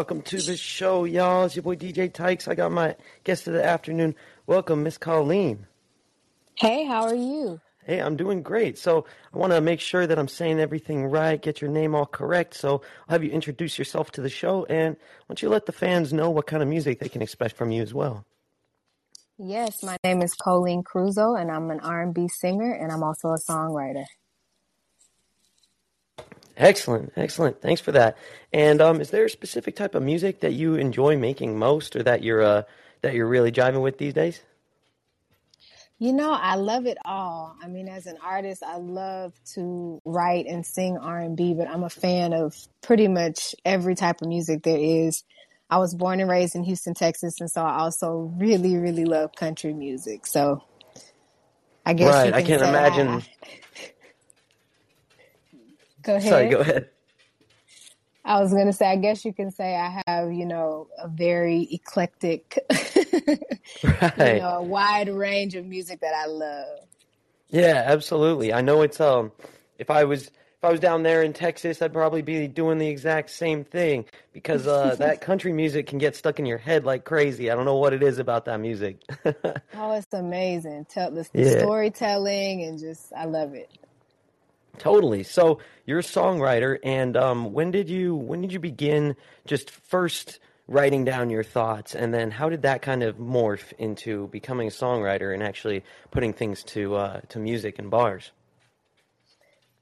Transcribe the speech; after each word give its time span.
Welcome 0.00 0.22
to 0.22 0.40
the 0.40 0.56
show, 0.56 1.06
y'all. 1.06 1.46
It's 1.46 1.56
your 1.56 1.64
boy 1.64 1.74
DJ 1.74 2.12
Tykes. 2.12 2.46
I 2.46 2.54
got 2.54 2.70
my 2.70 2.94
guest 3.24 3.48
of 3.48 3.54
the 3.54 3.64
afternoon. 3.64 4.14
Welcome, 4.46 4.84
Miss 4.84 4.96
Coline. 4.96 5.66
Hey, 6.54 6.84
how 6.84 7.02
are 7.02 7.16
you? 7.16 7.60
Hey, 7.82 8.00
I'm 8.00 8.16
doing 8.16 8.42
great. 8.42 8.78
So 8.78 9.06
I 9.34 9.38
want 9.38 9.52
to 9.52 9.60
make 9.60 9.80
sure 9.80 10.06
that 10.06 10.16
I'm 10.16 10.28
saying 10.28 10.60
everything 10.60 11.06
right, 11.06 11.42
get 11.42 11.60
your 11.60 11.68
name 11.72 11.96
all 11.96 12.06
correct. 12.06 12.54
So 12.54 12.82
I'll 13.08 13.14
have 13.14 13.24
you 13.24 13.30
introduce 13.32 13.76
yourself 13.76 14.12
to 14.12 14.20
the 14.20 14.28
show, 14.28 14.64
and 14.66 14.94
why 14.94 15.24
don't 15.30 15.42
you 15.42 15.48
let 15.48 15.66
the 15.66 15.72
fans 15.72 16.12
know 16.12 16.30
what 16.30 16.46
kind 16.46 16.62
of 16.62 16.68
music 16.68 17.00
they 17.00 17.08
can 17.08 17.20
expect 17.20 17.56
from 17.56 17.72
you 17.72 17.82
as 17.82 17.92
well? 17.92 18.24
Yes, 19.36 19.82
my 19.82 19.96
name 20.04 20.22
is 20.22 20.32
Coline 20.34 20.84
Creuzot, 20.84 21.40
and 21.40 21.50
I'm 21.50 21.72
an 21.72 21.80
R&B 21.80 22.28
singer, 22.28 22.72
and 22.72 22.92
I'm 22.92 23.02
also 23.02 23.30
a 23.30 23.38
songwriter. 23.50 24.04
Excellent, 26.58 27.12
excellent. 27.16 27.62
Thanks 27.62 27.82
for 27.82 27.92
that. 27.92 28.18
And 28.52 28.82
um, 28.82 29.00
is 29.02 29.10
there 29.10 29.26
a 29.26 29.30
specific 29.30 29.76
type 29.76 29.96
of 29.96 30.04
music 30.04 30.40
that 30.42 30.54
you 30.54 30.76
enjoy 30.76 31.18
making 31.18 31.58
most, 31.58 31.96
or 31.96 32.04
that 32.04 32.24
you're 32.24 32.42
uh, 32.42 32.64
that 33.02 33.14
you're 33.14 33.28
really 33.28 33.52
driving 33.52 33.82
with 33.82 33.98
these 33.98 34.14
days? 34.14 34.42
You 35.98 36.12
know, 36.12 36.32
I 36.32 36.56
love 36.56 36.86
it 36.86 36.98
all. 37.06 37.56
I 37.62 37.68
mean, 37.68 37.88
as 37.88 38.06
an 38.06 38.18
artist, 38.24 38.62
I 38.64 38.76
love 38.78 39.34
to 39.54 40.02
write 40.04 40.46
and 40.46 40.66
sing 40.66 40.98
R&B, 40.98 41.54
but 41.54 41.70
I'm 41.70 41.84
a 41.84 41.90
fan 41.90 42.34
of 42.34 42.54
pretty 42.82 43.08
much 43.08 43.56
every 43.64 43.96
type 43.96 44.22
of 44.22 44.28
music 44.28 44.64
there 44.64 44.78
is. 44.78 45.24
I 45.70 45.78
was 45.78 45.96
born 45.96 46.20
and 46.20 46.30
raised 46.30 46.54
in 46.56 46.64
Houston, 46.64 46.94
Texas, 46.94 47.40
and 47.40 47.50
so 47.50 47.62
I 47.62 47.80
also 47.80 48.32
really, 48.38 48.76
really 48.76 49.06
love 49.06 49.32
country 49.36 49.74
music. 49.74 50.26
So 50.26 50.64
I 51.86 51.94
guess 51.94 52.24
Right. 52.24 52.24
you 52.24 52.34
I 52.34 52.42
can't 52.42 52.62
imagine. 52.62 53.08
I 53.08 53.22
go 56.08 56.18
Sorry, 56.20 56.46
go 56.46 56.60
ahead. 56.60 56.90
I 58.24 58.40
was 58.40 58.52
gonna 58.52 58.72
say, 58.72 58.86
I 58.86 58.96
guess 58.96 59.24
you 59.24 59.32
can 59.32 59.50
say 59.50 59.76
I 59.76 60.02
have, 60.06 60.32
you 60.32 60.46
know, 60.46 60.88
a 60.98 61.08
very 61.08 61.68
eclectic, 61.72 62.58
you 64.16 64.34
know, 64.34 64.48
a 64.48 64.62
wide 64.64 65.08
range 65.08 65.54
of 65.54 65.66
music 65.66 66.00
that 66.00 66.14
I 66.14 66.26
love. 66.26 66.80
Yeah, 67.50 67.82
absolutely. 67.86 68.52
I 68.52 68.60
know 68.60 68.82
it's 68.82 69.00
um 69.00 69.32
if 69.78 69.90
I 69.90 70.04
was 70.04 70.28
if 70.28 70.64
I 70.64 70.70
was 70.70 70.80
down 70.80 71.02
there 71.02 71.22
in 71.22 71.32
Texas, 71.32 71.80
I'd 71.82 71.92
probably 71.92 72.22
be 72.22 72.48
doing 72.48 72.78
the 72.78 72.88
exact 72.88 73.30
same 73.30 73.64
thing 73.64 74.06
because 74.32 74.66
uh 74.66 74.96
that 74.96 75.20
country 75.22 75.52
music 75.52 75.86
can 75.86 75.98
get 75.98 76.16
stuck 76.16 76.38
in 76.38 76.46
your 76.46 76.58
head 76.58 76.84
like 76.84 77.04
crazy. 77.04 77.50
I 77.50 77.54
don't 77.54 77.64
know 77.64 77.76
what 77.76 77.94
it 77.94 78.02
is 78.02 78.18
about 78.18 78.44
that 78.46 78.60
music. 78.60 79.00
Oh, 79.74 79.92
it's 79.92 80.12
amazing. 80.12 80.86
Tell 80.90 81.10
the, 81.10 81.28
the 81.36 81.44
Yeah, 81.44 81.46
storytelling 81.46 82.64
and 82.64 82.78
just, 82.78 83.12
I 83.14 83.26
love 83.26 83.54
it. 83.54 83.70
Totally. 84.78 85.22
So 85.22 85.60
you're 85.86 86.00
a 86.00 86.02
songwriter 86.02 86.78
and 86.82 87.16
um 87.16 87.52
when 87.52 87.70
did 87.70 87.88
you 87.88 88.14
when 88.14 88.42
did 88.42 88.52
you 88.52 88.60
begin 88.60 89.16
just 89.46 89.70
first 89.70 90.38
writing 90.66 91.04
down 91.04 91.30
your 91.30 91.42
thoughts 91.42 91.94
and 91.94 92.12
then 92.12 92.30
how 92.30 92.50
did 92.50 92.62
that 92.62 92.82
kind 92.82 93.02
of 93.02 93.16
morph 93.16 93.72
into 93.78 94.28
becoming 94.28 94.68
a 94.68 94.70
songwriter 94.70 95.32
and 95.32 95.42
actually 95.42 95.82
putting 96.10 96.32
things 96.32 96.62
to 96.62 96.94
uh 96.94 97.20
to 97.28 97.38
music 97.38 97.78
and 97.78 97.90
bars? 97.90 98.32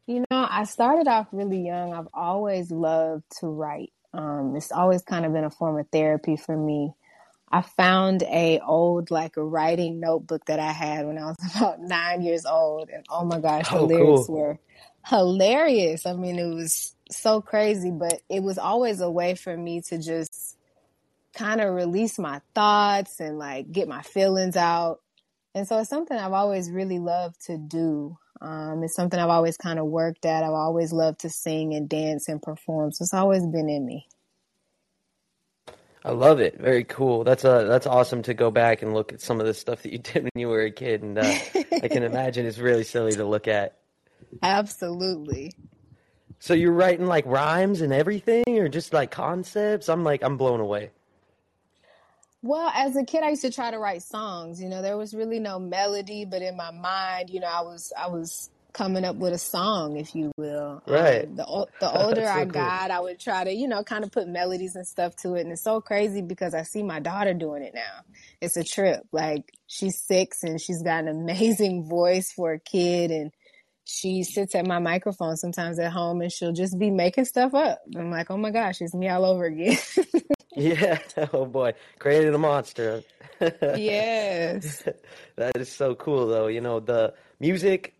You 0.06 0.24
know, 0.30 0.46
I 0.48 0.64
started 0.64 1.08
off 1.08 1.26
really 1.32 1.66
young. 1.66 1.92
I've 1.92 2.08
always 2.14 2.70
loved 2.70 3.24
to 3.40 3.48
write. 3.48 3.92
Um, 4.14 4.54
it's 4.56 4.70
always 4.70 5.02
kind 5.02 5.26
of 5.26 5.32
been 5.32 5.42
a 5.42 5.50
form 5.50 5.78
of 5.78 5.88
therapy 5.90 6.36
for 6.36 6.56
me. 6.56 6.94
I 7.50 7.62
found 7.62 8.22
a 8.24 8.60
old 8.60 9.10
like 9.10 9.36
a 9.36 9.44
writing 9.44 10.00
notebook 10.00 10.46
that 10.46 10.60
I 10.60 10.72
had 10.72 11.06
when 11.06 11.18
I 11.18 11.26
was 11.26 11.36
about 11.56 11.80
nine 11.80 12.22
years 12.22 12.46
old, 12.46 12.90
and 12.90 13.04
oh 13.10 13.24
my 13.24 13.40
gosh, 13.40 13.70
the 13.70 13.80
Oh, 13.80 13.82
lyrics 13.82 14.28
cool. 14.28 14.28
were 14.28 14.58
hilarious. 15.06 16.06
I 16.06 16.14
mean, 16.14 16.38
it 16.38 16.54
was 16.54 16.94
so 17.10 17.40
crazy, 17.42 17.90
but 17.92 18.20
it 18.28 18.42
was 18.42 18.58
always 18.58 19.00
a 19.00 19.10
way 19.10 19.34
for 19.36 19.56
me 19.56 19.82
to 19.88 19.98
just 19.98 20.56
kind 21.36 21.60
of 21.60 21.74
release 21.74 22.18
my 22.18 22.40
thoughts 22.54 23.20
and 23.20 23.38
like 23.38 23.70
get 23.72 23.88
my 23.88 24.02
feelings 24.02 24.56
out. 24.56 25.00
And 25.54 25.66
so 25.66 25.78
it's 25.80 25.90
something 25.90 26.16
I've 26.16 26.32
always 26.32 26.70
really 26.70 26.98
loved 26.98 27.46
to 27.46 27.58
do. 27.58 28.18
Um, 28.40 28.82
it's 28.84 28.94
something 28.96 29.18
I've 29.20 29.30
always 29.30 29.56
kind 29.56 29.78
of 29.78 29.86
worked 29.86 30.26
at. 30.26 30.44
I've 30.44 30.50
always 30.52 30.92
loved 30.92 31.20
to 31.20 31.30
sing 31.30 31.74
and 31.74 31.88
dance 31.88 32.28
and 32.28 32.42
perform. 32.42 32.92
So 32.92 33.02
it's 33.04 33.14
always 33.14 33.46
been 33.46 33.68
in 33.68 33.84
me. 33.86 34.06
I 36.06 36.12
love 36.12 36.38
it. 36.38 36.60
Very 36.60 36.84
cool. 36.84 37.24
That's 37.24 37.44
uh 37.44 37.64
that's 37.64 37.84
awesome 37.84 38.22
to 38.22 38.34
go 38.34 38.52
back 38.52 38.80
and 38.80 38.94
look 38.94 39.12
at 39.12 39.20
some 39.20 39.40
of 39.40 39.46
the 39.46 39.52
stuff 39.52 39.82
that 39.82 39.92
you 39.92 39.98
did 40.12 40.22
when 40.22 40.30
you 40.36 40.48
were 40.48 40.62
a 40.62 40.70
kid, 40.70 41.02
and 41.02 41.18
uh, 41.18 41.22
I 41.82 41.88
can 41.88 42.04
imagine 42.04 42.46
it's 42.46 42.58
really 42.58 42.84
silly 42.84 43.12
to 43.12 43.24
look 43.24 43.48
at. 43.48 43.76
Absolutely. 44.40 45.52
So 46.38 46.54
you're 46.54 46.72
writing 46.72 47.06
like 47.06 47.26
rhymes 47.26 47.80
and 47.80 47.92
everything, 47.92 48.44
or 48.46 48.68
just 48.68 48.92
like 48.92 49.10
concepts? 49.10 49.88
I'm 49.88 50.04
like 50.04 50.22
I'm 50.22 50.36
blown 50.36 50.60
away. 50.60 50.90
Well, 52.40 52.70
as 52.72 52.94
a 52.94 53.02
kid, 53.02 53.24
I 53.24 53.30
used 53.30 53.42
to 53.42 53.50
try 53.50 53.72
to 53.72 53.78
write 53.80 54.02
songs. 54.02 54.62
You 54.62 54.68
know, 54.68 54.82
there 54.82 54.96
was 54.96 55.12
really 55.12 55.40
no 55.40 55.58
melody, 55.58 56.24
but 56.24 56.40
in 56.40 56.56
my 56.56 56.70
mind, 56.70 57.30
you 57.30 57.40
know, 57.40 57.50
I 57.52 57.62
was 57.62 57.92
I 57.98 58.06
was 58.06 58.50
coming 58.76 59.04
up 59.04 59.16
with 59.16 59.32
a 59.32 59.38
song, 59.38 59.96
if 59.96 60.14
you 60.14 60.30
will. 60.36 60.82
Right. 60.86 61.24
Um, 61.24 61.36
the 61.36 61.66
the 61.80 61.90
older 62.04 62.20
That's 62.20 62.30
I 62.30 62.40
so 62.40 62.44
cool. 62.44 62.52
got, 62.52 62.90
I 62.90 63.00
would 63.00 63.18
try 63.18 63.44
to, 63.44 63.52
you 63.52 63.68
know, 63.68 63.82
kind 63.82 64.04
of 64.04 64.12
put 64.12 64.28
melodies 64.28 64.76
and 64.76 64.86
stuff 64.86 65.16
to 65.16 65.34
it. 65.34 65.40
And 65.42 65.52
it's 65.52 65.62
so 65.62 65.80
crazy 65.80 66.20
because 66.20 66.54
I 66.54 66.62
see 66.62 66.82
my 66.82 67.00
daughter 67.00 67.32
doing 67.32 67.62
it 67.62 67.72
now. 67.74 68.02
It's 68.40 68.56
a 68.58 68.64
trip. 68.64 69.00
Like 69.12 69.50
she's 69.66 69.98
six 69.98 70.42
and 70.42 70.60
she's 70.60 70.82
got 70.82 71.04
an 71.04 71.08
amazing 71.08 71.88
voice 71.88 72.30
for 72.32 72.52
a 72.52 72.60
kid, 72.60 73.10
and 73.10 73.32
she 73.84 74.22
sits 74.24 74.54
at 74.54 74.66
my 74.66 74.78
microphone 74.78 75.36
sometimes 75.36 75.78
at 75.78 75.92
home, 75.92 76.20
and 76.20 76.30
she'll 76.30 76.52
just 76.52 76.78
be 76.78 76.90
making 76.90 77.24
stuff 77.24 77.54
up. 77.54 77.80
I'm 77.96 78.10
like, 78.10 78.30
oh 78.30 78.36
my 78.36 78.50
gosh, 78.50 78.82
it's 78.82 78.94
me 78.94 79.08
all 79.08 79.24
over 79.24 79.46
again. 79.46 79.78
Yeah. 80.58 80.98
Oh 81.34 81.44
boy, 81.44 81.74
created 81.98 82.32
a 82.32 82.38
monster. 82.38 83.02
yes. 83.40 84.82
That 85.36 85.54
is 85.58 85.70
so 85.70 85.94
cool, 85.94 86.28
though. 86.28 86.46
You 86.46 86.62
know, 86.62 86.80
the 86.80 87.12
music. 87.38 87.92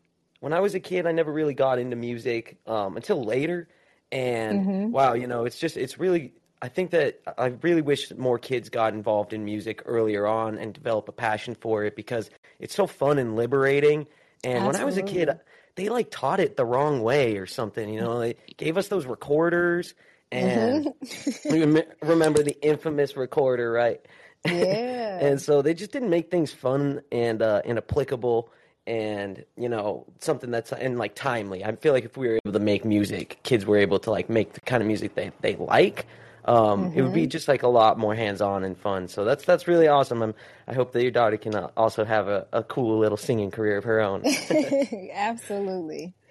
When 0.46 0.52
I 0.52 0.60
was 0.60 0.76
a 0.76 0.78
kid, 0.80 1.08
I 1.08 1.10
never 1.10 1.32
really 1.32 1.54
got 1.54 1.80
into 1.80 1.96
music 1.96 2.58
um, 2.68 2.94
until 2.94 3.24
later. 3.24 3.66
And 4.12 4.62
hmm 4.62 4.92
wow, 4.92 5.14
you 5.14 5.26
know, 5.26 5.44
it's 5.44 5.58
just, 5.58 5.76
it's 5.76 5.98
really, 5.98 6.34
I 6.62 6.68
think 6.68 6.92
that 6.92 7.20
I 7.36 7.46
really 7.62 7.82
wish 7.82 8.10
that 8.10 8.16
more 8.20 8.38
kids 8.38 8.68
got 8.68 8.94
involved 8.94 9.32
in 9.32 9.44
music 9.44 9.82
earlier 9.86 10.24
on 10.24 10.56
and 10.56 10.72
develop 10.72 11.08
a 11.08 11.12
passion 11.12 11.56
for 11.56 11.82
it 11.82 11.96
because 11.96 12.30
it's 12.60 12.76
so 12.76 12.86
fun 12.86 13.18
and 13.18 13.34
liberating. 13.34 14.06
And 14.44 14.64
when 14.64 14.76
I 14.76 14.84
was 14.84 14.96
a 14.96 15.02
kid, 15.02 15.30
they 15.74 15.88
like 15.88 16.12
taught 16.12 16.38
it 16.38 16.56
the 16.56 16.64
wrong 16.64 17.02
way 17.02 17.38
or 17.38 17.46
something. 17.46 17.88
You 17.88 17.98
know, 17.98 18.20
they 18.20 18.36
gave 18.56 18.78
us 18.78 18.86
those 18.86 19.04
recorders, 19.04 19.94
and 20.30 20.86
hmm 21.10 21.50
rem- 21.50 21.82
remember 22.02 22.44
the 22.44 22.56
infamous 22.64 23.16
recorder, 23.16 23.72
right? 23.72 24.00
Yeah. 24.44 25.18
And 25.18 25.42
so 25.42 25.60
they 25.60 25.74
just 25.74 25.90
didn't 25.90 26.10
make 26.10 26.30
things 26.30 26.52
fun 26.52 27.00
and 27.10 27.42
uh, 27.42 27.62
and 27.64 27.78
applicable 27.78 28.52
and 28.86 29.44
you 29.56 29.68
know 29.68 30.06
something 30.20 30.50
that's 30.50 30.72
and 30.72 30.98
like 30.98 31.14
timely. 31.14 31.64
I 31.64 31.74
feel 31.76 31.92
like 31.92 32.04
if 32.04 32.16
we 32.16 32.28
were 32.28 32.38
able 32.44 32.52
to 32.52 32.58
make 32.64 32.84
music, 32.84 33.38
kids 33.42 33.66
were 33.66 33.78
able 33.78 33.98
to 34.00 34.10
like 34.10 34.28
make 34.30 34.52
the 34.54 34.60
kind 34.60 34.82
of 34.82 34.86
music 34.86 35.14
they 35.14 35.32
they 35.40 35.56
like. 35.56 36.06
Um, 36.44 36.90
it 36.94 37.02
would 37.02 37.12
be 37.12 37.26
hmm 37.26 37.26
just 37.26 37.48
like 37.48 37.64
a 37.64 37.68
lot 37.68 37.98
more 37.98 38.14
hands 38.14 38.40
on 38.40 38.62
and 38.64 38.78
fun. 38.78 39.08
So 39.08 39.24
that's 39.24 39.44
that's 39.44 39.66
really 39.66 39.88
awesome. 39.88 40.22
I'm, 40.22 40.34
I 40.68 40.74
hope 40.74 40.92
that 40.92 41.02
your 41.02 41.10
daughter 41.10 41.36
can 41.36 41.54
uh, 41.56 41.70
also 41.76 42.04
have 42.04 42.28
a, 42.28 42.46
a 42.52 42.62
cool 42.62 42.98
little 42.98 43.16
singing 43.16 43.50
career 43.50 43.76
of 43.78 43.84
her 43.84 44.00
own. 44.00 44.26
Absolutely. 45.12 46.14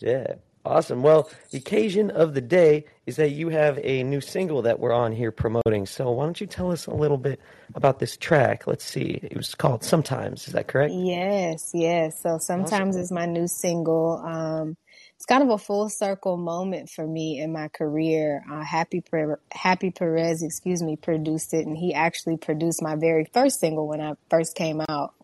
Yeah, 0.00 0.34
awesome. 0.66 1.02
Well, 1.02 1.30
the 1.50 1.58
occasion 1.58 2.10
of 2.10 2.34
the 2.34 2.40
day 2.40 2.84
is 3.06 3.16
that 3.16 3.30
you 3.30 3.48
have 3.50 3.78
a 3.82 4.02
new 4.02 4.20
single 4.20 4.62
that 4.62 4.80
we're 4.80 4.92
on 4.92 5.12
here 5.12 5.30
promoting. 5.30 5.86
So 5.86 6.10
why 6.10 6.24
don't 6.24 6.40
you 6.40 6.46
tell 6.46 6.72
us 6.72 6.86
a 6.86 6.94
little 6.94 7.16
bit 7.18 7.40
about 7.74 7.98
this 7.98 8.16
track? 8.16 8.66
Let's 8.66 8.84
see. 8.84 9.20
It 9.22 9.36
was 9.36 9.54
called 9.54 9.84
Sometimes. 9.84 10.46
Is 10.46 10.54
that 10.54 10.66
correct? 10.66 10.92
Yes, 10.92 11.70
yes. 11.72 12.20
So 12.20 12.30
Awesome. 12.30 12.66
sometimes 12.66 12.96
it's 12.96 13.12
my 13.12 13.26
new 13.26 13.46
single. 13.46 14.22
Um, 14.24 14.76
it's 15.14 15.24
kind 15.24 15.42
of 15.42 15.50
a 15.50 15.58
full 15.58 15.88
circle 15.88 16.36
moment 16.36 16.90
for 16.90 17.06
me 17.06 17.40
in 17.40 17.52
my 17.52 17.68
career. 17.68 18.44
Uh, 18.50 18.62
Happy 18.62 19.00
Per- 19.00 19.40
Happy 19.50 19.90
Perez, 19.90 20.42
excuse 20.42 20.82
me, 20.82 20.96
produced 20.96 21.54
it, 21.54 21.66
and 21.66 21.76
he 21.76 21.94
actually 21.94 22.36
produced 22.36 22.82
my 22.82 22.96
very 22.96 23.24
first 23.32 23.60
single 23.60 23.88
when 23.88 24.00
I 24.00 24.14
first 24.28 24.54
came 24.54 24.82
out. 24.88 25.14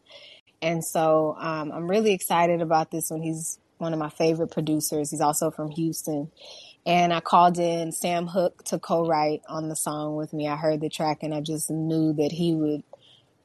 And 0.62 0.85
so 0.85 1.37
um, 1.38 1.73
I'm 1.73 1.88
really 1.91 2.12
excited 2.12 2.62
about 2.62 2.91
this 2.91 3.11
one. 3.11 3.21
He's 3.21 3.59
one 3.82 3.93
of 3.93 3.99
my 3.99 4.08
favorite 4.11 4.52
producers. 4.52 5.11
He's 5.11 5.20
also 5.20 5.50
from 5.50 5.70
Houston. 5.70 6.31
And 6.87 7.12
I 7.12 7.20
called 7.20 7.58
in 7.58 7.93
Sam 7.93 8.26
Hook 8.26 8.64
to 8.67 8.79
co-write 8.79 9.43
on 9.49 9.69
the 9.69 9.76
song 9.76 10.17
with 10.17 10.32
me. 10.32 10.49
I 10.49 10.56
heard 10.56 10.81
the 10.81 10.88
track 10.88 11.19
and 11.23 11.34
I 11.34 11.40
just 11.40 11.70
knew 11.70 12.14
that 12.14 12.32
he 12.32 12.55
would 12.55 12.82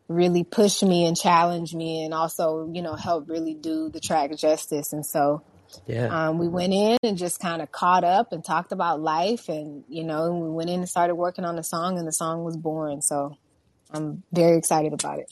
really 0.07 0.43
push 0.43 0.81
me 0.81 1.05
and 1.05 1.17
challenge 1.17 1.73
me 1.73 2.03
and 2.03 2.13
also, 2.13 2.69
you 2.73 2.81
know, 2.81 2.95
help 2.95 3.27
really 3.29 3.53
do 3.53 3.89
the 3.89 3.99
track 3.99 4.31
justice. 4.37 4.93
And 4.93 5.05
so 5.05 5.43
Yeah. 5.85 6.29
um, 6.29 6.39
we 6.39 6.47
went 6.47 6.73
in 6.73 6.97
and 7.03 7.17
just 7.17 7.39
kind 7.39 7.61
of 7.61 7.71
caught 7.71 8.03
up 8.03 8.31
and 8.31 8.43
talked 8.43 8.71
about 8.71 9.01
life. 9.01 9.49
And, 9.49 9.83
you 9.89 10.03
know, 10.03 10.31
we 10.31 10.49
went 10.49 10.69
in 10.69 10.79
and 10.79 10.89
started 10.89 11.15
working 11.15 11.45
on 11.45 11.55
the 11.55 11.63
song 11.63 11.97
and 11.97 12.07
the 12.07 12.13
song 12.13 12.43
was 12.43 12.55
born. 12.55 13.01
So 13.01 13.35
I'm 13.91 14.23
very 14.31 14.57
excited 14.57 14.93
about 14.93 15.19
it. 15.19 15.27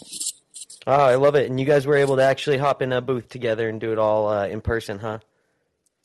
Oh, 0.88 0.92
I 0.94 1.16
love 1.16 1.36
it. 1.36 1.50
And 1.50 1.60
you 1.60 1.66
guys 1.66 1.86
were 1.88 1.96
able 1.96 2.18
to 2.18 2.24
actually 2.24 2.57
hop 2.57 2.81
in 2.81 2.94
a 2.94 3.02
booth 3.02 3.28
together 3.30 3.68
and 3.69 3.80
do 3.81 3.92
it 3.92 3.98
all 3.98 4.28
uh, 4.30 4.48
in 4.48 4.62
person, 4.62 5.00
huh? 5.00 5.19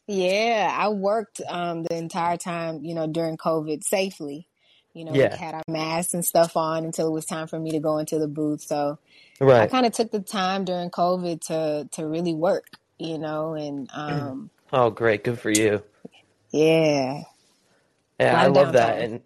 Yeah, 0.06 0.74
I 0.76 0.88
worked 0.88 1.40
um, 1.48 1.82
the 1.84 1.96
entire 1.96 2.36
time, 2.36 2.84
you 2.84 2.94
know, 2.94 3.06
during 3.06 3.36
COVID 3.36 3.84
safely. 3.84 4.48
You 4.92 5.04
know, 5.04 5.12
Yeah. 5.12 5.32
we 5.32 5.36
had 5.38 5.54
our 5.54 5.62
masks 5.68 6.14
and 6.14 6.24
stuff 6.24 6.56
on 6.56 6.84
until 6.84 7.06
it 7.08 7.12
was 7.12 7.24
time 7.26 7.46
for 7.46 7.58
me 7.60 7.70
to 7.72 7.78
go 7.80 7.98
into 7.98 8.18
the 8.18 8.26
booth. 8.26 8.62
So 8.62 8.98
right. 9.38 9.60
I 9.62 9.66
kind 9.68 9.86
of 9.86 9.92
took 9.92 10.10
the 10.10 10.20
time 10.20 10.64
during 10.64 10.90
COVID 10.90 11.40
to 11.46 11.88
to 11.92 12.06
really 12.08 12.34
work, 12.34 12.66
you 12.98 13.18
know, 13.18 13.54
and 13.54 13.88
um, 13.94 14.50
Oh, 14.72 14.90
great. 14.90 15.22
Good 15.22 15.38
for 15.38 15.50
you. 15.50 15.82
yeah, 16.50 17.22
Yeah, 18.18 18.40
I 18.40 18.46
love 18.46 18.72
that. 18.72 19.00
And 19.00 19.20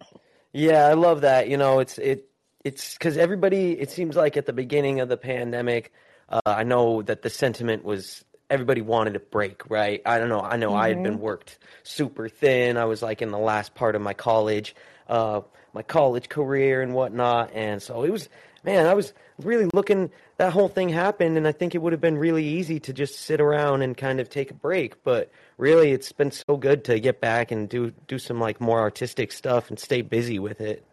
yeah, 0.53 0.85
I 0.85 0.93
love 0.93 1.21
that. 1.21 1.49
You 1.49 1.57
know, 1.57 1.79
it's 1.79 1.97
it 1.97 2.29
it's 2.65 2.93
because 2.93 3.15
everybody. 3.15 3.79
It 3.79 3.91
seems 3.91 4.17
like 4.17 4.35
at 4.35 4.47
the 4.47 4.53
beginning 4.53 4.99
of 4.99 5.07
the 5.07 5.17
pandemic, 5.17 5.93
uh, 6.27 6.41
I 6.45 6.63
know 6.63 7.03
that 7.03 7.21
the 7.21 7.29
sentiment 7.29 7.85
was 7.85 8.25
everybody 8.49 8.81
wanted 8.81 9.15
a 9.15 9.19
break, 9.19 9.69
right? 9.69 10.01
I 10.05 10.17
don't 10.17 10.29
know. 10.29 10.41
I 10.41 10.57
know 10.57 10.73
I 10.73 10.89
had 10.89 11.01
been 11.01 11.19
worked 11.19 11.59
super 11.83 12.27
thin. 12.27 12.75
I 12.77 12.85
was 12.85 13.01
like 13.01 13.21
in 13.21 13.29
the 13.29 13.37
last 13.37 13.75
part 13.75 13.95
of 13.95 14.01
my 14.01 14.13
college, 14.13 14.75
uh, 15.07 15.41
my 15.73 15.83
college 15.83 16.27
career 16.27 16.81
and 16.81 16.93
whatnot, 16.93 17.51
and 17.53 17.81
so 17.81 18.03
it 18.03 18.11
was. 18.11 18.27
Man, 18.63 18.87
I 18.87 18.95
was 18.95 19.13
really 19.37 19.69
looking. 19.75 20.09
That 20.37 20.51
whole 20.51 20.69
thing 20.69 20.89
happened, 20.89 21.37
and 21.37 21.47
I 21.47 21.51
think 21.51 21.75
it 21.75 21.83
would 21.83 21.93
have 21.93 22.01
been 22.01 22.17
really 22.17 22.43
easy 22.43 22.79
to 22.79 22.93
just 22.93 23.19
sit 23.19 23.39
around 23.39 23.83
and 23.83 23.95
kind 23.95 24.19
of 24.19 24.27
take 24.27 24.49
a 24.49 24.55
break. 24.55 25.03
But 25.03 25.29
really, 25.59 25.91
it's 25.91 26.11
been 26.11 26.31
so 26.31 26.57
good 26.57 26.83
to 26.85 26.99
get 26.99 27.21
back 27.21 27.51
and 27.51 27.69
do 27.69 27.93
do 28.07 28.17
some 28.17 28.39
like 28.39 28.59
more 28.59 28.79
artistic 28.79 29.31
stuff 29.31 29.69
and 29.69 29.77
stay 29.77 30.01
busy 30.01 30.39
with 30.39 30.61
it. 30.61 30.83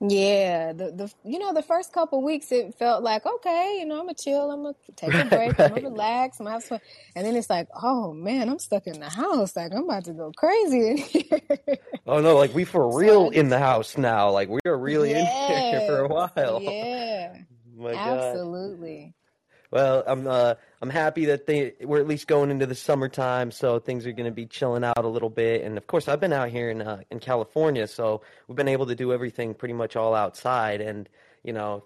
Yeah. 0.00 0.72
The 0.72 0.92
the 0.92 1.12
you 1.24 1.38
know 1.38 1.52
the 1.54 1.62
first 1.62 1.92
couple 1.92 2.22
weeks 2.22 2.52
it 2.52 2.74
felt 2.78 3.02
like 3.02 3.26
okay, 3.26 3.78
you 3.80 3.86
know, 3.86 3.96
I'm 3.96 4.02
gonna 4.06 4.14
chill, 4.14 4.50
I'm 4.50 4.62
gonna 4.62 4.74
take 4.96 5.18
a 5.18 5.24
Right, 5.30 5.30
break, 5.32 5.60
I'm 5.60 5.70
gonna 5.70 5.82
relax, 5.82 6.40
I'm 6.40 6.46
gonna 6.46 6.54
have 6.56 6.64
fun, 6.64 6.80
and 7.16 7.26
then 7.26 7.36
it's 7.36 7.50
like, 7.50 7.68
oh 7.82 8.12
man, 8.12 8.48
I'm 8.48 8.58
stuck 8.58 8.86
in 8.86 9.00
the 9.00 9.10
house, 9.10 9.56
like 9.56 9.72
I'm 9.72 9.84
about 9.84 10.04
to 10.06 10.12
go 10.12 10.32
crazy 10.36 10.88
in 10.90 10.96
here. 10.98 11.40
Oh 12.06 12.20
no, 12.20 12.36
like 12.36 12.54
we 12.54 12.64
for 12.64 12.90
So 12.90 12.96
real 12.98 13.28
in 13.30 13.48
the 13.48 13.58
house 13.58 13.96
now. 13.98 14.30
Like 14.30 14.48
we 14.48 14.60
are 14.66 14.78
really 14.78 15.12
in 15.14 15.26
here 15.70 15.82
for 15.82 16.00
a 16.00 16.08
while. 16.08 16.62
yeah, 16.62 17.36
My 17.76 17.96
God. 17.96 18.40
absolutely. 18.40 19.14
Well, 19.70 20.02
I'm 20.06 20.26
uh 20.26 20.54
I'm 20.82 20.90
happy 20.90 21.26
that 21.26 21.46
they 21.46 21.74
we're 21.80 22.00
at 22.00 22.08
least 22.08 22.26
going 22.26 22.50
into 22.50 22.66
the 22.66 22.74
summertime, 22.74 23.50
so 23.52 23.78
things 23.78 24.06
are 24.06 24.12
going 24.12 24.26
to 24.26 24.34
be 24.34 24.46
chilling 24.46 24.82
out 24.82 25.04
a 25.04 25.08
little 25.08 25.30
bit. 25.30 25.62
And 25.62 25.78
of 25.78 25.86
course, 25.86 26.08
I've 26.08 26.20
been 26.20 26.32
out 26.32 26.48
here 26.48 26.70
in 26.70 26.82
uh, 26.82 27.02
in 27.10 27.20
California, 27.20 27.86
so 27.86 28.22
we've 28.48 28.56
been 28.56 28.68
able 28.68 28.86
to 28.86 28.96
do 28.96 29.12
everything 29.12 29.54
pretty 29.54 29.74
much 29.74 29.94
all 29.94 30.14
outside. 30.14 30.80
And 30.80 31.08
you 31.44 31.52
know, 31.52 31.84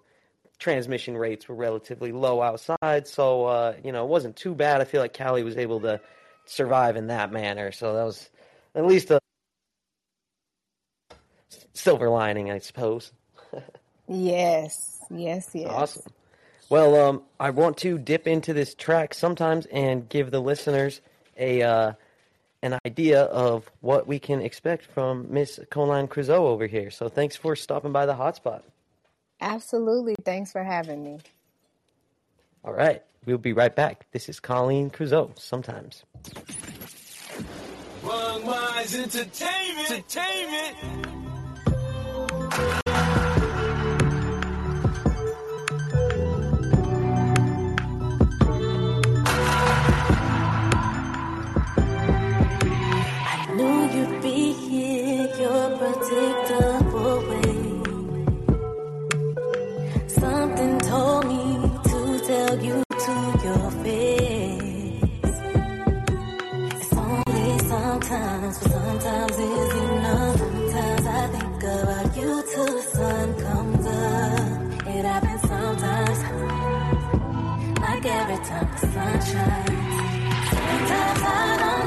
transmission 0.59 1.17
rates 1.17 1.47
were 1.47 1.55
relatively 1.55 2.11
low 2.13 2.41
outside, 2.41 3.07
so 3.07 3.45
uh, 3.47 3.75
you 3.85 3.93
know, 3.93 4.05
it 4.05 4.09
wasn't 4.09 4.37
too 4.37 4.55
bad. 4.55 4.81
I 4.81 4.85
feel 4.85 5.03
like 5.03 5.13
Cali 5.13 5.43
was 5.43 5.59
able 5.59 5.81
to 5.81 6.01
survive 6.47 6.97
in 6.97 7.09
that 7.09 7.33
manner, 7.33 7.71
so 7.71 7.95
that 7.95 8.05
was 8.05 8.31
at 8.75 8.87
least 8.87 9.11
a 9.11 9.21
silver 11.75 12.09
lining, 12.09 12.51
I 12.51 12.59
suppose. 12.61 13.13
Yes, 14.07 15.03
yes, 15.11 15.49
yes. 15.55 15.67
Awesome. 15.71 16.03
Well, 16.71 16.97
um, 16.97 17.23
I 17.39 17.51
want 17.51 17.77
to 17.79 17.99
dip 17.99 18.27
into 18.27 18.53
this 18.53 18.75
track 18.75 19.15
sometimes 19.15 19.67
and 19.67 20.09
give 20.09 20.31
the 20.31 20.41
listeners 20.41 21.01
a 21.37 21.63
uh, 21.63 21.93
an 22.63 22.79
idea 22.87 23.25
of 23.25 23.71
what 23.81 24.07
we 24.07 24.19
can 24.19 24.41
expect 24.41 24.87
from 24.87 25.27
Miss 25.31 25.61
Coline 25.71 26.09
Creuzot 26.09 26.31
over 26.31 26.67
here. 26.67 26.91
So 26.91 27.09
thanks 27.09 27.37
for 27.37 27.55
stopping 27.55 27.93
by 27.93 28.07
the 28.07 28.15
hotspot. 28.15 28.63
Absolutely. 29.41 30.15
Thanks 30.25 30.53
for 30.53 30.65
having 30.65 31.05
me. 31.05 31.19
All 32.65 32.73
right, 32.73 33.03
we'll 33.27 33.37
be 33.37 33.53
right 33.53 33.75
back. 33.75 34.07
This 34.13 34.31
is 34.31 34.41
Coline 34.41 34.91
Creuzot. 34.91 35.39
Sometimes. 35.39 36.05
Wrong 38.03 38.47
Minds 38.47 38.95
Entertainment. 38.95 39.91
Entertainment. 39.91 41.14
Like 78.51 78.61
time 78.61 78.81
the 78.81 78.87
sun. 78.87 79.21
Sometimes 80.51 81.23
I 81.23 81.57
don't 81.61 81.84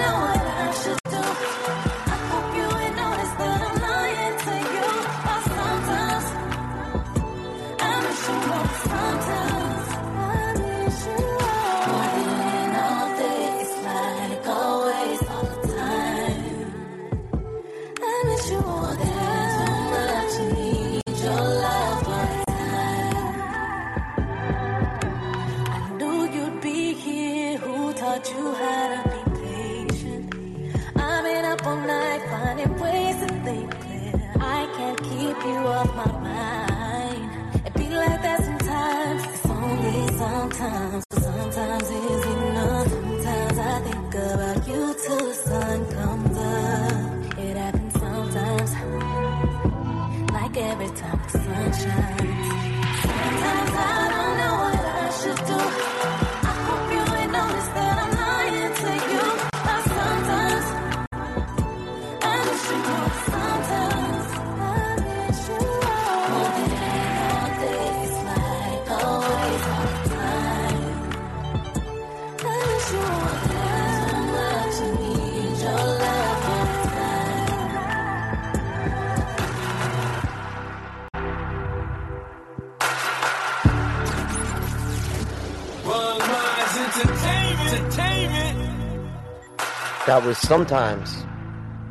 That 90.07 90.23
was 90.23 90.37
Sometimes 90.37 91.25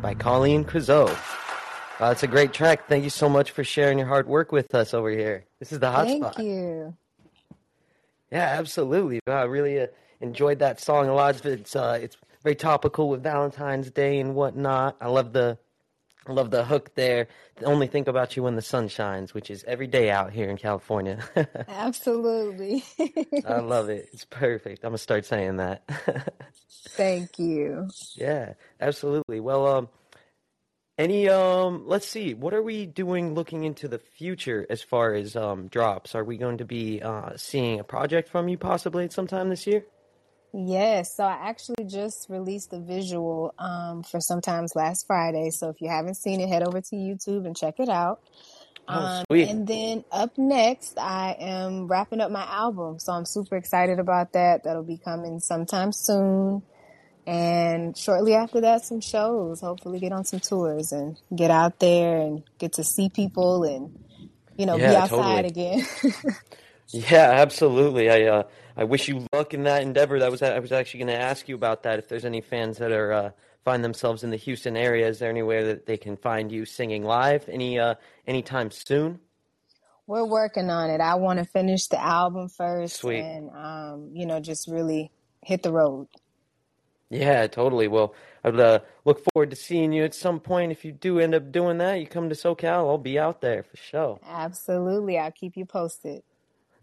by 0.01 0.15
Coline 0.15 0.65
Creuzot. 0.65 1.15
Uh, 2.01 2.07
it's 2.07 2.23
a 2.23 2.27
great 2.27 2.55
track. 2.55 2.89
Thank 2.89 3.05
you 3.05 3.11
so 3.11 3.29
much 3.29 3.51
for 3.51 3.63
sharing 3.63 3.99
your 3.99 4.07
hard 4.07 4.27
work 4.27 4.53
with 4.53 4.75
us 4.75 4.95
over 4.95 5.11
here. 5.11 5.45
This 5.59 5.71
is 5.71 5.81
the 5.81 5.89
hotspot. 5.89 6.37
Thank 6.37 6.49
you. 6.49 6.97
Yeah, 8.33 8.57
absolutely. 8.59 9.21
I 9.27 9.43
really 9.43 9.81
uh, 9.81 9.89
enjoyed 10.23 10.61
that 10.61 10.81
song. 10.81 11.09
A 11.09 11.15
lot 11.15 11.45
it's 11.45 11.77
uh, 11.77 11.99
it's 12.01 12.17
very 12.43 12.55
topical 12.55 13.11
with 13.11 13.23
Valentine's 13.23 13.91
Day 13.91 14.19
and 14.19 14.35
whatnot. 14.35 14.97
I 14.99 15.09
love 15.09 15.35
the 15.35 15.59
I 16.29 16.33
love 16.33 16.51
the 16.51 16.65
hook 16.65 16.95
there. 16.95 17.29
Only 17.65 17.87
think 17.87 18.09
about 18.09 18.37
you 18.37 18.43
when 18.43 18.57
the 18.57 18.63
sun 18.63 18.89
shines, 18.89 19.33
which 19.33 19.51
is 19.51 19.65
every 19.65 19.87
day 19.87 20.11
out 20.11 20.33
here 20.33 20.49
in 20.49 20.57
California. 20.57 21.25
Absolutely. 21.69 22.85
I 23.47 23.61
love 23.61 23.89
it. 23.89 24.09
It's 24.17 24.25
perfect. 24.25 24.83
I'm 24.83 24.91
gonna 24.91 24.99
start 24.99 25.27
saying 25.27 25.57
that. 25.57 25.83
Thank 26.89 27.39
you. 27.39 27.89
yeah, 28.15 28.55
absolutely. 28.81 29.41
Well, 29.41 29.67
um, 29.67 29.89
any 30.97 31.29
um, 31.29 31.87
let's 31.87 32.07
see. 32.09 32.33
What 32.33 32.55
are 32.55 32.63
we 32.63 32.87
doing 32.87 33.35
looking 33.35 33.65
into 33.65 33.89
the 33.89 33.99
future 33.99 34.67
as 34.71 34.83
far 34.83 35.13
as 35.13 35.37
um 35.37 35.69
drops? 35.69 36.15
Are 36.15 36.25
we 36.25 36.39
going 36.39 36.59
to 36.59 36.65
be 36.65 37.03
uh 37.03 37.37
seeing 37.37 37.81
a 37.81 37.85
project 37.85 38.29
from 38.29 38.49
you 38.49 38.57
possibly 38.57 39.05
at 39.05 39.13
sometime 39.13 39.51
this 39.51 39.67
year? 39.67 39.85
Yes, 40.59 41.15
so 41.15 41.23
I 41.23 41.51
actually 41.51 41.85
just 41.85 42.31
released 42.31 42.73
a 42.73 42.81
visual 42.81 43.55
um, 43.59 44.03
for 44.03 44.21
sometimes 44.21 44.75
last 44.75 45.07
Friday. 45.07 45.51
So 45.51 45.69
if 45.69 45.83
you 45.83 45.91
haven't 45.91 46.15
seen 46.15 46.41
it, 46.41 46.49
head 46.49 46.67
over 46.67 46.81
to 46.81 46.97
YouTube 46.97 47.45
and 47.45 47.55
check 47.55 47.79
it 47.79 47.91
out. 47.91 48.23
Oh, 48.89 49.23
Um, 49.31 49.39
and 49.39 49.67
then 49.67 50.05
up 50.11 50.39
next, 50.39 50.99
I 50.99 51.37
am 51.39 51.89
wrapping 51.89 52.23
up 52.23 52.31
my 52.31 52.45
album. 52.45 52.99
So 53.01 53.13
I'm 53.13 53.27
super 53.27 53.57
excited 53.57 53.99
about 53.99 54.33
that. 54.33 54.65
That'll 54.65 54.83
be 54.83 54.97
coming 54.97 55.41
sometime 55.41 55.93
soon. 55.93 56.63
And 57.27 57.95
shortly 57.95 58.33
after 58.35 58.63
that, 58.63 58.83
some 58.83 59.03
shows. 59.03 59.61
Hopefully, 59.61 59.99
get 59.99 60.13
on 60.13 60.25
some 60.25 60.41
tours 60.41 60.91
and 60.91 61.19
get 61.35 61.51
out 61.51 61.81
there 61.81 62.17
and 62.17 62.43
get 62.57 62.75
to 62.75 62.85
see 62.85 63.11
people 63.11 63.65
and, 63.65 63.99
you 64.57 64.65
know, 64.65 64.79
be 64.79 64.85
outside 64.85 65.45
totally. 65.45 65.49
again. 65.49 65.87
Yeah, 66.89 67.31
absolutely. 67.33 68.11
I 68.11 68.23
uh, 68.31 68.43
I 68.77 68.85
wish 68.85 69.09
you 69.09 69.27
luck 69.33 69.55
in 69.55 69.63
that 69.65 69.83
endeavor. 69.83 70.19
That 70.19 70.31
was 70.31 70.43
I 70.43 70.59
was 70.59 70.73
actually 70.73 70.99
going 70.99 71.09
to 71.09 71.21
ask 71.21 71.49
you 71.49 71.55
about 71.55 71.85
that. 71.85 71.99
If 71.99 72.09
there's 72.09 72.25
any 72.25 72.41
fans 72.41 72.79
that 72.79 72.93
are 72.93 73.13
uh, 73.13 73.31
find 73.65 73.83
themselves 73.83 74.23
in 74.23 74.31
the 74.31 74.37
Houston 74.37 74.77
area, 74.77 75.09
is 75.09 75.19
there 75.19 75.31
anywhere 75.31 75.65
that 75.65 75.87
they 75.87 75.97
can 75.97 76.17
find 76.17 76.53
you 76.53 76.65
singing 76.65 77.03
live? 77.03 77.49
Any 77.49 77.79
uh, 77.79 77.95
anytime 78.27 78.71
soon? 78.71 79.21
We're 80.07 80.25
working 80.25 80.71
on 80.71 80.91
it. 80.91 81.01
I 81.01 81.17
want 81.17 81.41
to 81.41 81.45
finish 81.45 81.89
the 81.89 82.01
album 82.01 82.49
first 82.49 82.97
Sweet. 82.97 83.21
and, 83.21 83.51
um, 83.51 84.11
you 84.13 84.25
know, 84.25 84.39
just 84.39 84.69
really 84.69 85.11
hit 85.43 85.65
the 85.65 85.73
road. 85.73 86.07
Yeah, 87.11 87.49
totally. 87.49 87.89
Well, 87.89 88.15
I'd 88.45 88.59
uh, 88.59 88.81
look 89.05 89.25
forward 89.33 89.51
to 89.51 89.57
seeing 89.57 89.93
you 89.93 90.05
at 90.05 90.15
some 90.15 90.39
point. 90.39 90.71
If 90.71 90.85
you 90.85 90.93
do 90.93 91.19
end 91.19 91.35
up 91.35 91.51
doing 91.51 91.79
that, 91.79 91.99
you 91.99 92.07
come 92.07 92.29
to 92.29 92.37
SoCal, 92.37 92.89
I'll 92.89 92.99
be 92.99 93.19
out 93.19 93.41
there 93.41 93.65
for 93.65 93.77
sure. 93.77 94.21
Absolutely. 94.25 95.19
I'll 95.19 95.33
keep 95.33 95.57
you 95.57 95.67
posted. 95.67 96.23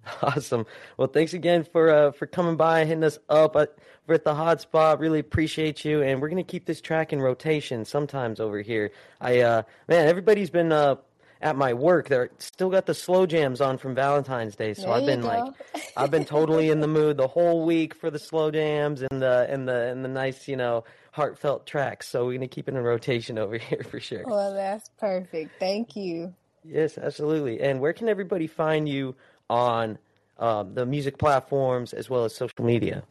Awesome. 0.21 0.65
Well, 0.97 1.07
thanks 1.07 1.33
again 1.33 1.63
for 1.63 1.89
uh, 1.89 2.11
for 2.11 2.25
coming 2.27 2.57
by, 2.57 2.85
hitting 2.85 3.03
us 3.03 3.19
up. 3.29 3.55
Uh, 3.55 3.67
we're 4.05 4.15
at 4.15 4.25
the 4.25 4.33
hotspot. 4.33 4.99
Really 4.99 5.19
appreciate 5.19 5.85
you, 5.85 6.01
and 6.01 6.21
we're 6.21 6.29
gonna 6.29 6.43
keep 6.43 6.65
this 6.65 6.81
track 6.81 7.13
in 7.13 7.21
rotation 7.21 7.85
sometimes 7.85 8.39
over 8.39 8.61
here. 8.61 8.91
I 9.21 9.39
uh, 9.39 9.63
man, 9.87 10.07
everybody's 10.07 10.49
been 10.49 10.71
uh, 10.73 10.95
at 11.41 11.55
my 11.55 11.73
work. 11.73 12.09
They're 12.09 12.31
still 12.37 12.69
got 12.69 12.85
the 12.85 12.93
slow 12.93 13.25
jams 13.25 13.61
on 13.61 13.77
from 13.77 13.95
Valentine's 13.95 14.55
Day, 14.57 14.73
so 14.73 14.83
There 14.83 14.91
I've 14.93 15.05
been 15.05 15.21
go. 15.21 15.27
like, 15.27 15.53
I've 15.97 16.11
been 16.11 16.25
totally 16.25 16.69
in 16.69 16.81
the 16.81 16.87
mood 16.87 17.15
the 17.17 17.27
whole 17.27 17.65
week 17.65 17.93
for 17.95 18.09
the 18.11 18.19
slow 18.19 18.51
jams 18.51 19.03
and 19.03 19.21
the 19.21 19.47
and 19.49 19.67
the 19.67 19.87
and 19.87 20.03
the 20.03 20.09
nice, 20.09 20.49
you 20.49 20.57
know, 20.57 20.83
heartfelt 21.11 21.65
tracks. 21.65 22.09
So 22.09 22.25
we're 22.25 22.33
gonna 22.33 22.47
keep 22.49 22.67
it 22.67 22.75
in 22.75 22.81
rotation 22.83 23.37
over 23.43 23.57
here 23.57 23.83
for 23.89 24.01
sure. 24.01 24.23
Well, 24.25 24.53
that's 24.53 24.89
perfect. 24.99 25.51
Thank 25.59 25.95
you. 25.95 26.33
Yes, 26.65 26.97
absolutely. 26.97 27.59
And 27.59 27.81
where 27.81 27.91
can 27.91 28.07
everybody 28.07 28.47
find 28.47 28.87
you 28.87 29.15
on 29.53 29.99
um, 30.39 30.73
the 30.73 30.85
music 30.85 31.17
platforms 31.19 31.93
as 31.93 32.09
well 32.09 32.25
as 32.25 32.33
social 32.35 32.65
media? 32.65 33.03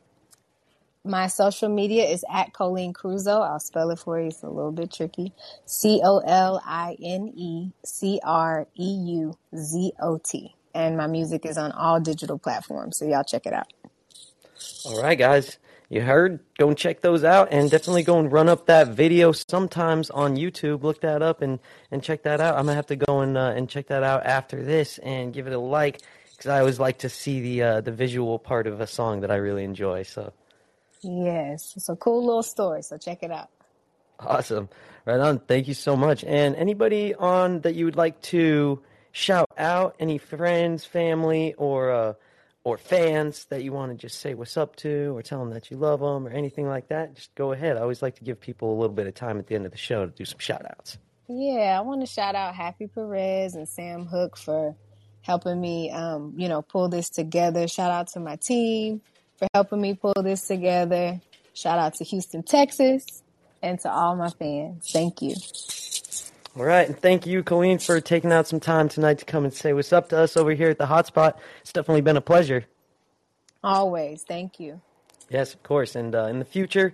My 1.04 1.28
social 1.28 1.68
media 1.68 2.04
is 2.04 2.25
at 2.32 2.52
Coline 2.52 2.92
Creuzot. 2.92 3.49
I'll 3.49 3.61
spell 3.61 3.90
it 3.90 3.99
for 3.99 4.20
you. 4.20 4.28
It's 4.28 4.42
a 4.42 4.49
little 4.49 4.72
bit 4.72 4.92
tricky. 4.92 5.32
C 5.66 6.00
O 6.04 6.18
L 6.18 6.61
I 6.64 6.96
N 7.02 7.32
E 7.37 7.72
C 7.84 8.20
R 8.22 8.66
E 8.78 8.84
U 8.84 9.37
Z 9.56 9.92
O 10.00 10.18
T. 10.18 10.54
And 10.75 10.96
my 10.96 11.06
music 11.06 11.44
is 11.44 11.58
on 11.58 11.72
all 11.72 12.00
digital 12.00 12.38
platforms. 12.38 12.99
So 12.99 13.04
y'all 13.04 13.25
check 13.25 13.46
it 13.46 13.52
out. 13.52 13.72
All 14.84 15.02
right, 15.02 15.18
guys. 15.18 15.58
You 15.88 16.00
heard? 16.00 16.40
Go 16.56 16.68
and 16.68 16.78
check 16.78 17.02
those 17.02 17.22
out 17.22 17.49
and 17.50 17.70
definitely 17.70 18.02
go 18.02 18.18
and 18.18 18.32
run 18.32 18.49
up 18.49 18.64
that 18.66 18.88
video 18.88 19.32
sometimes 19.32 20.08
on 20.08 20.37
YouTube. 20.37 20.82
Look 20.82 21.02
that 21.02 21.20
up 21.20 21.42
and, 21.42 21.58
and 21.90 22.02
check 22.02 22.22
that 22.22 22.40
out. 22.40 22.54
I'm 22.54 22.64
going 22.64 22.72
to 22.72 22.76
have 22.76 22.87
to 22.87 22.96
go 22.96 23.20
and, 23.20 23.37
uh, 23.37 23.52
and 23.54 23.68
check 23.68 23.88
that 23.88 24.02
out 24.02 24.25
after 24.25 24.62
this 24.62 24.96
and 24.99 25.34
give 25.34 25.46
it 25.46 25.52
a 25.52 25.58
like 25.58 26.00
because 26.42 26.56
I 26.56 26.58
always 26.58 26.80
like 26.80 26.99
to 26.99 27.08
see 27.08 27.40
the, 27.40 27.62
uh, 27.62 27.80
the 27.82 27.92
visual 27.92 28.37
part 28.40 28.66
of 28.66 28.80
a 28.80 28.87
song 28.87 29.20
that 29.20 29.30
I 29.30 29.37
really 29.37 29.62
enjoy. 29.62 30.02
So 30.02 30.32
Yes. 31.02 31.75
It's 31.76 31.88
a 31.88 31.94
cool 31.94 32.25
little 32.26 32.42
story. 32.42 32.82
So 32.82 32.99
check 32.99 33.22
it 33.22 33.30
out. 33.30 33.49
awesome. 34.18 34.68
Right 35.04 35.20
on. 35.20 35.38
Thank 35.38 35.68
you 35.68 35.75
so 35.75 35.96
much. 35.96 36.25
And 36.25 36.56
anybody 36.56 37.14
on 37.14 37.61
that 37.61 37.76
you 37.76 37.84
would 37.84 37.94
like 37.94 38.20
to 38.22 38.82
shout 39.12 39.50
out, 39.56 39.94
any 40.00 40.18
friends, 40.18 40.84
family, 40.84 41.54
or, 41.54 41.92
uh, 41.92 42.14
or 42.64 42.76
fans 42.76 43.44
that 43.46 43.62
you 43.62 43.72
want 43.72 43.92
to 43.92 43.99
just 43.99 44.20
say 44.20 44.34
what's 44.34 44.56
up 44.56 44.75
to 44.76 45.16
or 45.16 45.22
tell 45.22 45.38
them 45.38 45.50
that 45.50 45.70
you 45.70 45.76
love 45.76 46.00
them 46.00 46.26
or 46.26 46.30
anything 46.30 46.68
like 46.68 46.88
that, 46.88 47.14
just 47.14 47.32
go 47.37 47.52
ahead. 47.52 47.76
I 47.76 47.80
always 47.80 48.02
like 48.02 48.16
to 48.16 48.25
give 48.25 48.40
people 48.40 48.72
a 48.72 48.78
little 48.80 48.94
bit 48.94 49.06
of 49.06 49.14
time 49.14 49.38
at 49.38 49.46
the 49.46 49.54
end 49.54 49.66
of 49.66 49.72
the 49.72 49.78
show 49.78 50.06
to 50.06 50.12
do 50.12 50.25
some 50.25 50.40
shout 50.40 50.64
outs. 50.68 50.99
Yeah, 51.28 51.76
I 51.78 51.80
want 51.82 52.00
to 52.00 52.06
shout 52.06 52.34
out 52.34 52.54
Happy 52.54 52.88
Perez 52.88 53.54
and 53.54 53.68
Sam 53.68 54.06
Hook 54.06 54.37
for 54.37 54.76
helping 55.23 55.61
me, 55.61 55.91
um, 55.91 56.35
you 56.37 56.49
know, 56.49 56.62
pull 56.62 56.88
this 56.88 57.09
together. 57.09 57.67
Shout 57.69 57.91
out 57.91 58.09
to 58.09 58.21
my 58.21 58.37
team 58.37 59.00
for 59.38 59.49
helping 59.55 59.81
me 59.81 59.95
pull 59.95 60.14
this 60.23 60.47
together. 60.47 61.21
Shout 61.55 61.79
out 61.79 61.95
to 61.95 62.05
Houston, 62.05 62.43
Texas, 62.43 63.23
and 63.62 63.79
to 63.81 63.91
all 63.91 64.17
my 64.17 64.31
fans. 64.31 64.91
Thank 64.91 65.23
you. 65.23 65.35
All 66.55 66.64
right, 66.64 66.87
and 66.87 66.99
thank 66.99 67.26
you, 67.26 67.43
Coline, 67.43 67.79
for 67.79 67.99
taking 68.00 68.31
out 68.31 68.47
some 68.47 68.61
time 68.61 68.88
tonight 68.88 69.19
to 69.21 69.25
come 69.25 69.45
and 69.45 69.55
say 69.55 69.73
what's 69.73 69.93
up 69.93 70.11
to 70.11 70.19
us 70.19 70.37
over 70.37 70.52
here 70.52 70.69
at 70.69 70.79
the 70.79 70.87
Hotspot. 70.87 71.35
It's 71.62 71.73
definitely 71.73 72.02
been 72.02 72.19
a 72.19 72.21
pleasure. 72.21 72.67
Always. 73.64 74.23
Thank 74.23 74.61
you. 74.61 74.81
Yes, 75.31 75.55
of 75.55 75.62
course. 75.62 75.97
And 75.97 76.14
uh, 76.14 76.26
in 76.26 76.41
the 76.41 76.45
future, 76.45 76.93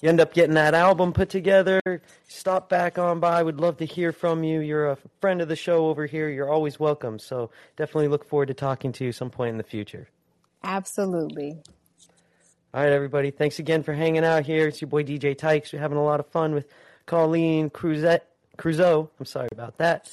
you 0.00 0.08
end 0.08 0.20
up 0.20 0.34
getting 0.34 0.54
that 0.54 0.74
album 0.74 1.12
put 1.12 1.28
together. 1.28 1.80
Stop 2.28 2.68
back 2.68 2.98
on 2.98 3.20
by. 3.20 3.42
We'd 3.42 3.56
love 3.56 3.76
to 3.78 3.84
hear 3.86 4.12
from 4.12 4.42
you. 4.44 4.60
You're 4.60 4.90
a 4.90 4.98
friend 5.20 5.40
of 5.40 5.48
the 5.48 5.56
show 5.56 5.86
over 5.86 6.06
here. 6.06 6.28
You're 6.28 6.50
always 6.50 6.80
welcome. 6.80 7.18
So 7.18 7.50
definitely 7.76 8.08
look 8.08 8.28
forward 8.28 8.46
to 8.48 8.54
talking 8.54 8.92
to 8.92 9.04
you 9.04 9.12
some 9.12 9.30
point 9.30 9.50
in 9.50 9.58
the 9.58 9.62
future. 9.64 10.08
Absolutely. 10.64 11.60
All 12.74 12.82
right, 12.82 12.92
everybody. 12.92 13.30
Thanks 13.30 13.58
again 13.58 13.82
for 13.82 13.92
hanging 13.92 14.24
out 14.24 14.44
here. 14.46 14.66
It's 14.68 14.80
your 14.80 14.88
boy 14.88 15.04
DJ 15.04 15.36
Tykes. 15.36 15.72
We're 15.72 15.80
having 15.80 15.98
a 15.98 16.04
lot 16.04 16.20
of 16.20 16.26
fun 16.28 16.54
with 16.54 16.66
Coline 17.06 17.68
Cruzette, 17.70 18.22
Creuzot. 18.56 19.08
I'm 19.20 19.26
sorry 19.26 19.48
about 19.52 19.76
that. 19.78 20.10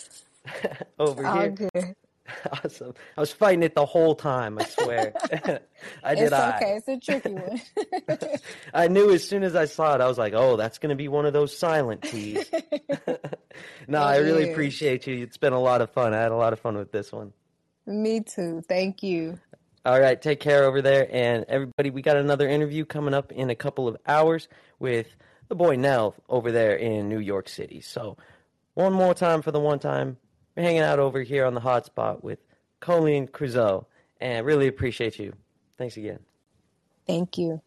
over 0.99 1.25
All 1.25 1.39
here. 1.39 1.49
good. 1.51 1.95
Awesome. 2.63 2.93
I 3.17 3.21
was 3.21 3.31
fighting 3.31 3.63
it 3.63 3.75
the 3.75 3.85
whole 3.85 4.15
time, 4.15 4.57
I 4.59 4.65
swear. 4.65 5.13
I 6.03 6.15
did 6.15 6.25
It's 6.25 6.33
I. 6.33 6.55
okay. 6.57 6.75
It's 6.77 6.87
a 6.87 6.97
tricky 6.99 7.33
one. 7.33 7.61
I 8.73 8.87
knew 8.87 9.11
as 9.11 9.27
soon 9.27 9.43
as 9.43 9.55
I 9.55 9.65
saw 9.65 9.95
it, 9.95 10.01
I 10.01 10.07
was 10.07 10.17
like, 10.17 10.33
oh, 10.33 10.55
that's 10.57 10.77
going 10.79 10.89
to 10.89 10.95
be 10.95 11.07
one 11.07 11.25
of 11.25 11.33
those 11.33 11.55
silent 11.57 12.01
teas. 12.03 12.49
no, 13.87 13.99
I 14.01 14.17
really 14.17 14.43
is. 14.43 14.49
appreciate 14.51 15.07
you. 15.07 15.23
It's 15.23 15.37
been 15.37 15.53
a 15.53 15.59
lot 15.59 15.81
of 15.81 15.89
fun. 15.91 16.13
I 16.13 16.21
had 16.21 16.31
a 16.31 16.35
lot 16.35 16.53
of 16.53 16.59
fun 16.59 16.77
with 16.77 16.91
this 16.91 17.11
one. 17.11 17.33
me 17.85 18.21
too. 18.21 18.63
Thank 18.67 19.03
you. 19.03 19.39
All 19.85 19.99
right, 19.99 20.21
take 20.21 20.39
care 20.39 20.65
over 20.65 20.81
there. 20.81 21.07
And 21.11 21.45
everybody, 21.47 21.89
we 21.89 22.01
got 22.01 22.17
another 22.17 22.47
interview 22.47 22.85
coming 22.85 23.13
up 23.13 23.31
in 23.31 23.49
a 23.49 23.55
couple 23.55 23.87
of 23.87 23.97
hours 24.05 24.47
with 24.77 25.07
the 25.47 25.55
boy 25.55 25.75
Nell 25.77 26.15
over 26.27 26.51
there 26.51 26.75
in 26.75 27.07
New 27.09 27.19
York 27.19 27.47
City. 27.49 27.81
So, 27.81 28.17
one 28.73 28.93
more 28.93 29.13
time 29.13 29.41
for 29.41 29.51
the 29.51 29.59
one 29.59 29.79
time. 29.79 30.17
Hanging 30.59 30.81
out 30.81 30.99
over 30.99 31.21
here 31.21 31.45
on 31.45 31.53
the 31.53 31.61
hotspot 31.61 32.23
with 32.23 32.39
Coline 32.79 33.27
Creuzot. 33.27 33.85
And 34.19 34.45
really 34.45 34.67
appreciate 34.67 35.17
you. 35.17 35.33
Thanks 35.77 35.95
again. 35.95 36.19
Thank 37.07 37.37
you. 37.37 37.61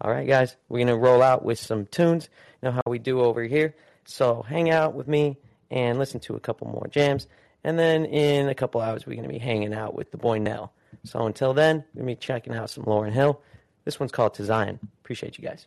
All 0.00 0.10
right, 0.10 0.26
guys, 0.26 0.56
we're 0.68 0.78
going 0.78 0.88
to 0.88 0.96
roll 0.96 1.22
out 1.22 1.44
with 1.44 1.58
some 1.58 1.86
tunes. 1.86 2.28
You 2.62 2.68
know 2.68 2.72
how 2.72 2.82
we 2.86 2.98
do 2.98 3.20
over 3.20 3.42
here. 3.42 3.74
So 4.04 4.42
hang 4.42 4.70
out 4.70 4.94
with 4.94 5.08
me 5.08 5.38
and 5.70 5.98
listen 5.98 6.20
to 6.20 6.36
a 6.36 6.40
couple 6.40 6.68
more 6.68 6.86
jams. 6.88 7.26
And 7.64 7.76
then 7.78 8.04
in 8.04 8.48
a 8.48 8.54
couple 8.54 8.80
hours, 8.80 9.04
we're 9.04 9.16
going 9.16 9.28
to 9.28 9.32
be 9.32 9.40
hanging 9.40 9.74
out 9.74 9.94
with 9.94 10.12
the 10.12 10.18
boy 10.18 10.38
Nell. 10.38 10.72
So 11.02 11.26
until 11.26 11.52
then, 11.52 11.84
we're 11.94 12.02
going 12.02 12.14
to 12.14 12.20
be 12.20 12.24
checking 12.24 12.54
out 12.54 12.70
some 12.70 12.84
Lauryn 12.84 13.12
Hill. 13.12 13.40
This 13.84 13.98
one's 13.98 14.12
called 14.12 14.34
To 14.34 14.44
Zion. 14.44 14.78
Appreciate 15.02 15.36
you 15.38 15.42
guys. 15.42 15.66